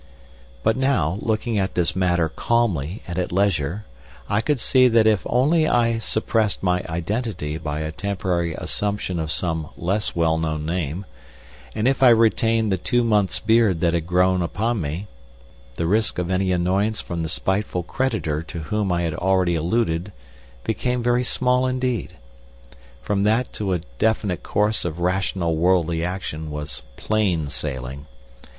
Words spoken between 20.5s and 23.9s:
became very small indeed. From that to a